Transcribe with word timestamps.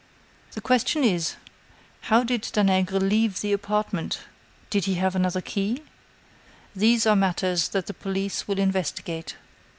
The 0.53 0.61
question 0.61 1.03
is: 1.03 1.35
How 2.09 2.23
did 2.23 2.41
Danègre 2.41 2.99
leave 2.99 3.41
the 3.41 3.53
apartment? 3.53 4.21
Did 4.71 4.85
he 4.85 4.95
have 4.95 5.15
another 5.15 5.41
key? 5.41 5.83
These 6.75 7.05
are 7.05 7.15
matters 7.15 7.69
that 7.69 7.85
the 7.85 7.93
police 7.93 8.47
will 8.47 8.57
investigate." 8.57 9.35